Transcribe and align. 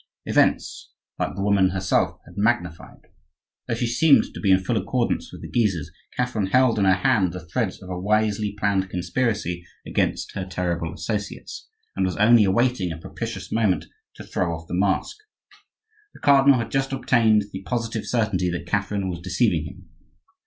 Events, 0.25 0.93
like 1.19 1.35
the 1.35 1.43
woman 1.43 1.69
herself, 1.69 2.17
had 2.25 2.35
magnified. 2.35 3.01
Though 3.67 3.75
she 3.75 3.85
seemed 3.85 4.23
to 4.33 4.39
be 4.39 4.49
in 4.51 4.63
full 4.63 4.75
accordance 4.75 5.31
with 5.31 5.43
the 5.43 5.47
Guises, 5.47 5.91
Catherine 6.17 6.47
held 6.47 6.79
in 6.79 6.85
her 6.85 6.95
hand 6.95 7.33
the 7.33 7.45
threads 7.47 7.83
of 7.83 7.87
a 7.91 7.99
wisely 7.99 8.55
planned 8.57 8.89
conspiracy 8.89 9.63
against 9.85 10.31
her 10.33 10.43
terrible 10.43 10.91
associates, 10.91 11.69
and 11.95 12.03
was 12.03 12.17
only 12.17 12.45
awaiting 12.45 12.91
a 12.91 12.97
propitious 12.97 13.51
moment 13.51 13.85
to 14.15 14.23
throw 14.23 14.51
off 14.55 14.67
the 14.67 14.73
mask. 14.73 15.17
The 16.15 16.19
cardinal 16.21 16.57
had 16.57 16.71
just 16.71 16.91
obtained 16.91 17.43
the 17.53 17.61
positive 17.61 18.07
certainty 18.07 18.49
that 18.49 18.65
Catherine 18.65 19.07
was 19.07 19.19
deceiving 19.21 19.65
him. 19.65 19.87